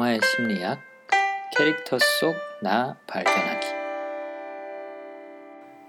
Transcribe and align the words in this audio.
영화의 0.00 0.20
심리학, 0.24 0.80
캐릭터 1.54 1.98
속 1.98 2.34
나 2.62 2.96
발견하기. 3.06 3.66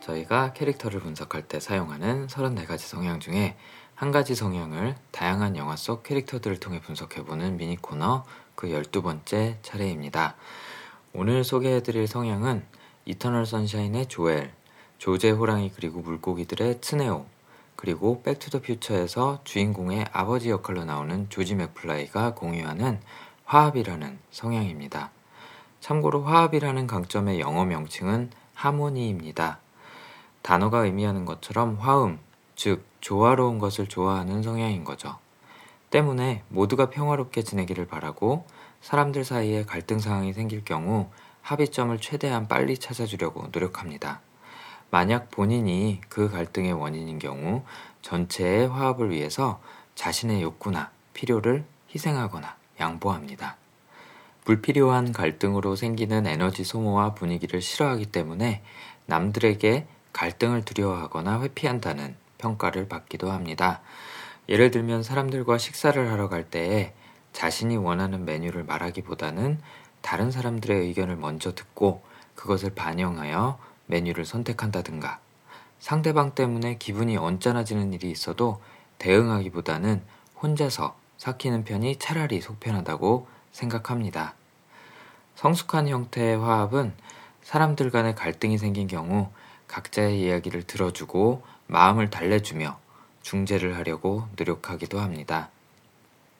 저희가 0.01 0.51
캐릭터를 0.51 0.99
분석할 0.99 1.43
때 1.43 1.61
사용하는 1.61 2.27
34가지 2.27 2.79
성향 2.79 3.21
중에 3.21 3.55
한 3.95 4.11
가지 4.11 4.35
성향을 4.35 4.95
다양한 5.11 5.55
영화 5.55 5.77
속 5.77 6.03
캐릭터들을 6.03 6.59
통해 6.59 6.81
분석해보는 6.81 7.55
미니 7.55 7.77
코너 7.77 8.25
그 8.55 8.67
12번째 8.67 9.55
차례입니다. 9.61 10.35
오늘 11.13 11.45
소개해드릴 11.45 12.07
성향은 12.07 12.65
이터널 13.05 13.45
선샤인의 13.45 14.07
조엘, 14.07 14.51
조제 14.97 15.29
호랑이 15.31 15.71
그리고 15.73 16.01
물고기들의 16.01 16.81
츠네오, 16.81 17.25
그리고 17.77 18.21
백투더 18.23 18.59
퓨처에서 18.59 19.39
주인공의 19.45 20.05
아버지 20.11 20.49
역할로 20.49 20.83
나오는 20.83 21.29
조지 21.29 21.55
맥플라이가 21.55 22.35
공유하는 22.35 22.99
화합이라는 23.51 24.17
성향입니다. 24.31 25.11
참고로 25.81 26.23
화합이라는 26.23 26.87
강점의 26.87 27.41
영어 27.41 27.65
명칭은 27.65 28.31
하모니입니다. 28.53 29.59
단어가 30.41 30.85
의미하는 30.85 31.25
것처럼 31.25 31.75
화음, 31.75 32.17
즉 32.55 32.85
조화로운 33.01 33.59
것을 33.59 33.87
좋아하는 33.87 34.41
성향인 34.41 34.85
거죠. 34.85 35.17
때문에 35.89 36.43
모두가 36.47 36.89
평화롭게 36.89 37.41
지내기를 37.41 37.87
바라고 37.87 38.45
사람들 38.79 39.25
사이에 39.25 39.65
갈등 39.65 39.99
상황이 39.99 40.31
생길 40.31 40.63
경우 40.63 41.09
합의점을 41.41 41.99
최대한 41.99 42.47
빨리 42.47 42.77
찾아주려고 42.77 43.49
노력합니다. 43.51 44.21
만약 44.91 45.29
본인이 45.29 45.99
그 46.07 46.29
갈등의 46.29 46.71
원인인 46.71 47.19
경우 47.19 47.65
전체의 48.01 48.69
화합을 48.69 49.09
위해서 49.09 49.59
자신의 49.95 50.41
욕구나 50.41 50.89
필요를 51.13 51.65
희생하거나 51.93 52.60
양보합니다. 52.81 53.55
불필요한 54.43 55.13
갈등으로 55.13 55.75
생기는 55.75 56.25
에너지 56.25 56.63
소모와 56.63 57.13
분위기를 57.13 57.61
싫어하기 57.61 58.07
때문에 58.07 58.61
남들에게 59.05 59.85
갈등을 60.11 60.65
두려워하거나 60.65 61.41
회피한다는 61.41 62.15
평가를 62.37 62.89
받기도 62.89 63.31
합니다. 63.31 63.81
예를 64.49 64.71
들면 64.71 65.03
사람들과 65.03 65.57
식사를 65.57 66.11
하러 66.11 66.27
갈 66.27 66.43
때에 66.43 66.93
자신이 67.33 67.77
원하는 67.77 68.25
메뉴를 68.25 68.63
말하기보다는 68.63 69.59
다른 70.01 70.31
사람들의 70.31 70.87
의견을 70.87 71.15
먼저 71.15 71.53
듣고 71.53 72.01
그것을 72.35 72.71
반영하여 72.71 73.59
메뉴를 73.85 74.25
선택한다든가 74.25 75.19
상대방 75.79 76.33
때문에 76.35 76.77
기분이 76.77 77.17
언짢아지는 77.17 77.93
일이 77.93 78.09
있어도 78.11 78.61
대응하기보다는 78.97 80.01
혼자서 80.41 80.95
삭히는 81.21 81.65
편이 81.65 81.99
차라리 81.99 82.41
속편하다고 82.41 83.27
생각합니다. 83.51 84.33
성숙한 85.35 85.87
형태의 85.87 86.39
화합은 86.39 86.93
사람들 87.43 87.91
간의 87.91 88.15
갈등이 88.15 88.57
생긴 88.57 88.87
경우 88.87 89.29
각자의 89.67 90.19
이야기를 90.19 90.63
들어주고 90.63 91.43
마음을 91.67 92.09
달래주며 92.09 92.79
중재를 93.21 93.77
하려고 93.77 94.27
노력하기도 94.35 94.99
합니다. 94.99 95.51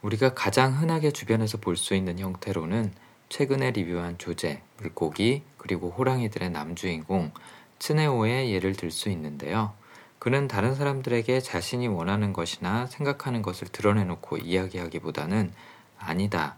우리가 0.01 0.33
가장 0.33 0.75
흔하게 0.75 1.11
주변에서 1.11 1.59
볼 1.59 1.77
수 1.77 1.93
있는 1.93 2.17
형태로는 2.17 2.91
최근에 3.29 3.69
리뷰한 3.71 4.17
조제, 4.17 4.63
물고기, 4.77 5.43
그리고 5.57 5.91
호랑이들의 5.91 6.49
남주인공 6.49 7.31
츠네오의 7.77 8.51
예를 8.51 8.75
들 8.75 8.89
수 8.89 9.09
있는데요. 9.09 9.75
그는 10.22 10.47
다른 10.47 10.75
사람들에게 10.75 11.39
자신이 11.39 11.88
원하는 11.88 12.31
것이나 12.31 12.86
생각하는 12.86 13.41
것을 13.41 13.69
드러내놓고 13.69 14.38
이야기하기보다는 14.38 15.52
아니다, 15.97 16.58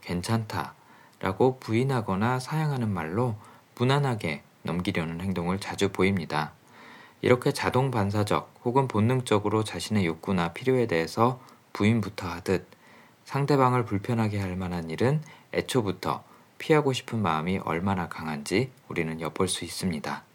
괜찮다, 0.00 0.74
라고 1.18 1.58
부인하거나 1.58 2.38
사양하는 2.38 2.88
말로 2.88 3.34
무난하게 3.74 4.44
넘기려는 4.62 5.20
행동을 5.22 5.58
자주 5.58 5.90
보입니다. 5.90 6.52
이렇게 7.20 7.50
자동 7.50 7.90
반사적 7.90 8.60
혹은 8.64 8.86
본능적으로 8.86 9.64
자신의 9.64 10.06
욕구나 10.06 10.52
필요에 10.52 10.86
대해서 10.86 11.40
부인부터 11.72 12.28
하듯 12.28 12.68
상대방을 13.24 13.86
불편하게 13.86 14.38
할 14.38 14.54
만한 14.54 14.88
일은 14.88 15.20
애초부터 15.52 16.22
피하고 16.58 16.92
싶은 16.92 17.20
마음이 17.20 17.58
얼마나 17.64 18.08
강한지 18.08 18.70
우리는 18.86 19.20
엿볼 19.20 19.48
수 19.48 19.64
있습니다. 19.64 20.29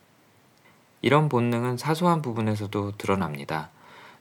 이런 1.05 1.29
본능은 1.29 1.77
사소한 1.77 2.23
부분에서도 2.23 2.93
드러납니다. 2.97 3.69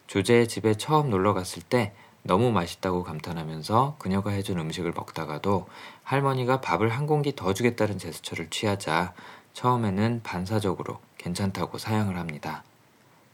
조제의 0.06 0.48
집에 0.48 0.74
처음 0.74 1.08
놀러 1.08 1.32
갔을 1.32 1.62
때 1.62 1.94
너무 2.22 2.52
맛있다고 2.52 3.04
감탄하면서 3.04 3.96
그녀가 3.98 4.32
해준 4.32 4.58
음식을 4.58 4.92
먹다가도 4.94 5.66
할머니가 6.02 6.60
밥을 6.60 6.90
한 6.90 7.06
공기 7.06 7.34
더 7.34 7.54
주겠다는 7.54 7.96
제스처를 7.96 8.50
취하자 8.50 9.14
처음에는 9.54 10.20
반사적으로 10.24 10.98
괜찮다고 11.16 11.78
사양을 11.78 12.18
합니다. 12.18 12.64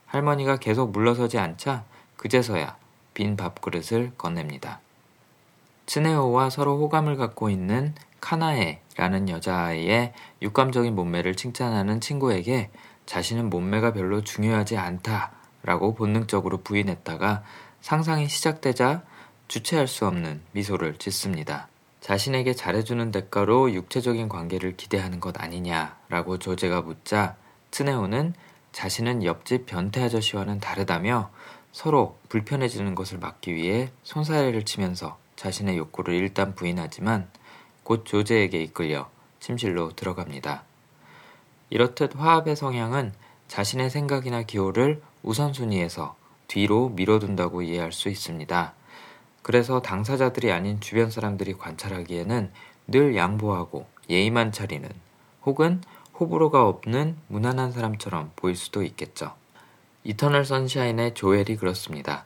할머니가 0.06 0.58
계속 0.58 0.92
물러서지 0.92 1.38
않자 1.38 1.82
그제서야 2.18 2.76
빈 3.14 3.36
밥그릇을 3.36 4.12
건넵니다. 4.16 4.78
츠네오와 5.86 6.50
서로 6.50 6.78
호감을 6.78 7.16
갖고 7.16 7.50
있는 7.50 7.96
카나에라는 8.20 9.28
여자아이의 9.28 10.12
육감적인 10.40 10.94
몸매를 10.94 11.34
칭찬하는 11.34 12.00
친구에게 12.00 12.70
자신은 13.10 13.50
몸매가 13.50 13.92
별로 13.92 14.22
중요하지 14.22 14.76
않다라고 14.76 15.96
본능적으로 15.96 16.58
부인했다가 16.58 17.42
상상이 17.80 18.28
시작되자 18.28 19.02
주체할 19.48 19.88
수 19.88 20.06
없는 20.06 20.40
미소를 20.52 20.96
짓습니다. 20.96 21.66
자신에게 21.98 22.54
잘해주는 22.54 23.10
대가로 23.10 23.72
육체적인 23.72 24.28
관계를 24.28 24.76
기대하는 24.76 25.18
것 25.18 25.42
아니냐라고 25.42 26.38
조제가 26.38 26.82
묻자 26.82 27.34
트네오는 27.72 28.32
자신은 28.70 29.24
옆집 29.24 29.66
변태 29.66 30.04
아저씨와는 30.04 30.60
다르다며 30.60 31.32
서로 31.72 32.16
불편해지는 32.28 32.94
것을 32.94 33.18
막기 33.18 33.56
위해 33.56 33.90
손사래를 34.04 34.64
치면서 34.64 35.18
자신의 35.34 35.76
욕구를 35.78 36.14
일단 36.14 36.54
부인하지만 36.54 37.28
곧 37.82 38.04
조제에게 38.06 38.62
이끌려 38.62 39.10
침실로 39.40 39.96
들어갑니다. 39.96 40.69
이렇듯 41.70 42.16
화합의 42.16 42.56
성향은 42.56 43.12
자신의 43.48 43.90
생각이나 43.90 44.42
기호를 44.42 45.00
우선순위에서 45.22 46.16
뒤로 46.48 46.88
밀어둔다고 46.90 47.62
이해할 47.62 47.92
수 47.92 48.08
있습니다. 48.08 48.72
그래서 49.42 49.80
당사자들이 49.80 50.52
아닌 50.52 50.80
주변 50.80 51.10
사람들이 51.10 51.54
관찰하기에는 51.54 52.52
늘 52.88 53.16
양보하고 53.16 53.86
예의만 54.08 54.52
차리는 54.52 54.88
혹은 55.44 55.80
호불호가 56.18 56.66
없는 56.66 57.16
무난한 57.28 57.72
사람처럼 57.72 58.32
보일 58.36 58.56
수도 58.56 58.82
있겠죠. 58.82 59.32
이터널 60.04 60.44
선샤인의 60.44 61.14
조엘이 61.14 61.56
그렇습니다. 61.56 62.24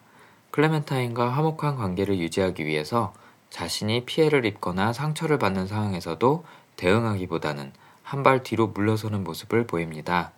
클레멘타인과 0.50 1.28
화목한 1.30 1.76
관계를 1.76 2.18
유지하기 2.18 2.64
위해서 2.64 3.12
자신이 3.50 4.04
피해를 4.04 4.46
입거나 4.46 4.92
상처를 4.92 5.38
받는 5.38 5.66
상황에서도 5.66 6.44
대응하기보다는 6.76 7.72
한 8.04 8.22
발 8.22 8.42
뒤로 8.42 8.68
물러서는 8.68 9.24
모습을 9.24 9.66
보입니다. 9.66 10.30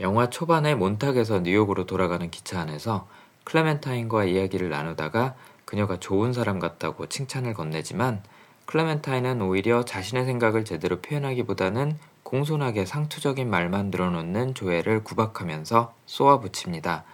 영화 0.00 0.28
초반에 0.28 0.74
몬탁에서 0.74 1.40
뉴욕으로 1.40 1.86
돌아가는 1.86 2.30
기차 2.30 2.60
안에서 2.60 3.08
클레멘타인과 3.44 4.24
이야기를 4.24 4.68
나누다가 4.68 5.34
그녀가 5.64 5.98
좋은 5.98 6.32
사람 6.32 6.58
같다고 6.58 7.06
칭찬을 7.06 7.54
건네지만 7.54 8.22
클레멘타인은 8.66 9.40
오히려 9.40 9.84
자신의 9.84 10.26
생각을 10.26 10.64
제대로 10.64 11.00
표현하기보다는 11.00 11.98
공손하게 12.24 12.84
상투적인 12.84 13.48
말만 13.48 13.86
늘어놓는 13.86 14.54
조엘을 14.54 15.02
구박하면서 15.02 15.94
쏘아붙입니다. 16.04 17.04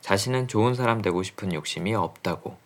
자신은 0.00 0.48
좋은 0.48 0.74
사람 0.74 1.00
되고 1.00 1.22
싶은 1.22 1.52
욕심이 1.52 1.94
없다고. 1.94 2.56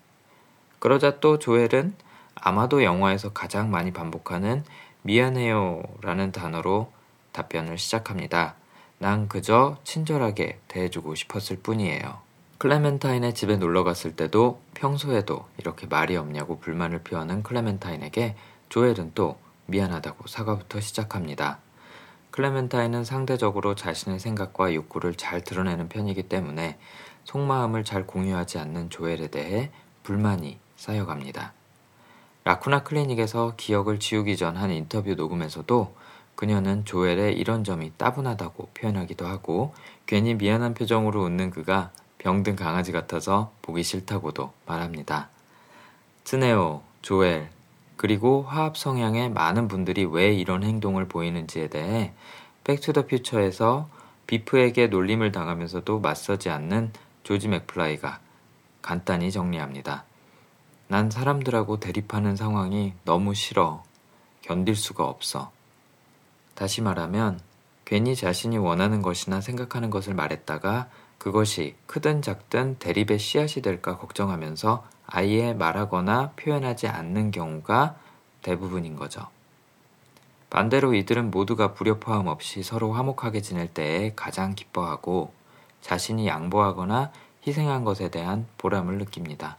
그러자 0.78 1.20
또 1.20 1.38
조엘은 1.38 1.94
아마도 2.34 2.82
영화에서 2.82 3.32
가장 3.32 3.70
많이 3.70 3.92
반복하는 3.92 4.64
미안해요 5.02 5.82
라는 6.00 6.32
단어로 6.32 6.92
답변을 7.32 7.78
시작합니다. 7.78 8.54
난 8.98 9.28
그저 9.28 9.78
친절하게 9.82 10.60
대해주고 10.68 11.14
싶었을 11.16 11.56
뿐이에요. 11.56 12.20
클레멘타인의 12.58 13.34
집에 13.34 13.56
놀러 13.56 13.82
갔을 13.82 14.14
때도 14.14 14.60
평소에도 14.74 15.46
이렇게 15.58 15.88
말이 15.88 16.16
없냐고 16.16 16.60
불만을 16.60 17.00
표하는 17.00 17.42
클레멘타인에게 17.42 18.36
조엘은 18.68 19.12
또 19.16 19.38
미안하다고 19.66 20.28
사과부터 20.28 20.80
시작합니다. 20.80 21.58
클레멘타인은 22.30 23.04
상대적으로 23.04 23.74
자신의 23.74 24.20
생각과 24.20 24.72
욕구를 24.74 25.16
잘 25.16 25.42
드러내는 25.42 25.88
편이기 25.88 26.28
때문에 26.28 26.78
속마음을 27.24 27.82
잘 27.84 28.06
공유하지 28.06 28.58
않는 28.58 28.90
조엘에 28.90 29.28
대해 29.28 29.70
불만이 30.04 30.58
쌓여갑니다. 30.76 31.52
라쿠나 32.44 32.82
클리닉에서 32.82 33.54
기억을 33.56 33.98
지우기 34.00 34.36
전 34.36 34.56
한 34.56 34.70
인터뷰 34.70 35.14
녹음에서도 35.14 35.94
그녀는 36.34 36.84
조엘의 36.84 37.34
이런 37.38 37.62
점이 37.62 37.92
따분하다고 37.96 38.70
표현하기도 38.74 39.26
하고 39.26 39.74
괜히 40.06 40.34
미안한 40.34 40.74
표정으로 40.74 41.22
웃는 41.22 41.50
그가 41.50 41.90
병든 42.18 42.56
강아지 42.56 42.90
같아서 42.92 43.52
보기 43.62 43.82
싫다고도 43.82 44.52
말합니다. 44.66 45.28
츠네오, 46.24 46.82
조엘, 47.02 47.50
그리고 47.96 48.42
화합 48.42 48.76
성향의 48.76 49.30
많은 49.30 49.68
분들이 49.68 50.04
왜 50.04 50.32
이런 50.32 50.64
행동을 50.64 51.06
보이는지에 51.06 51.68
대해 51.68 52.12
백투더퓨처에서 52.64 53.88
비프에게 54.26 54.88
놀림을 54.88 55.30
당하면서도 55.30 56.00
맞서지 56.00 56.50
않는 56.50 56.92
조지 57.22 57.48
맥플라이가 57.48 58.18
간단히 58.80 59.30
정리합니다. 59.30 60.04
난 60.92 61.08
사람들하고 61.08 61.80
대립하는 61.80 62.36
상황이 62.36 62.92
너무 63.06 63.32
싫어. 63.32 63.82
견딜 64.42 64.76
수가 64.76 65.06
없어. 65.06 65.50
다시 66.54 66.82
말하면 66.82 67.40
괜히 67.86 68.14
자신이 68.14 68.58
원하는 68.58 69.00
것이나 69.00 69.40
생각하는 69.40 69.88
것을 69.88 70.12
말했다가 70.12 70.90
그것이 71.16 71.76
크든 71.86 72.20
작든 72.20 72.76
대립의 72.78 73.18
씨앗이 73.18 73.62
될까 73.62 73.96
걱정하면서 73.96 74.84
아예 75.06 75.54
말하거나 75.54 76.32
표현하지 76.36 76.88
않는 76.88 77.30
경우가 77.30 77.96
대부분인 78.42 78.94
거죠. 78.94 79.28
반대로 80.50 80.92
이들은 80.92 81.30
모두가 81.30 81.72
불협화음 81.72 82.26
없이 82.26 82.62
서로 82.62 82.92
화목하게 82.92 83.40
지낼 83.40 83.66
때에 83.66 84.12
가장 84.14 84.54
기뻐하고 84.54 85.32
자신이 85.80 86.26
양보하거나 86.26 87.12
희생한 87.46 87.84
것에 87.84 88.10
대한 88.10 88.46
보람을 88.58 88.98
느낍니다. 88.98 89.56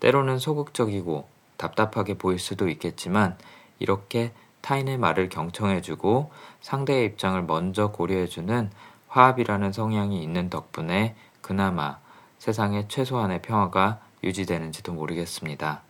때로는 0.00 0.38
소극적이고 0.38 1.28
답답하게 1.56 2.14
보일 2.14 2.38
수도 2.38 2.68
있겠지만 2.68 3.36
이렇게 3.78 4.32
타인의 4.60 4.98
말을 4.98 5.28
경청해주고 5.28 6.30
상대의 6.60 7.06
입장을 7.06 7.40
먼저 7.44 7.90
고려해주는 7.90 8.70
화합이라는 9.08 9.72
성향이 9.72 10.22
있는 10.22 10.50
덕분에 10.50 11.16
그나마 11.40 11.98
세상에 12.38 12.86
최소한의 12.88 13.42
평화가 13.42 14.00
유지되는지도 14.22 14.92
모르겠습니다. 14.92 15.82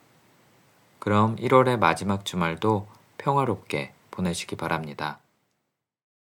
그럼 0.98 1.36
1월의 1.36 1.78
마지막 1.78 2.24
주말도 2.24 2.86
평화롭게 3.18 3.92
보내시기 4.10 4.56
바랍니다. 4.56 5.18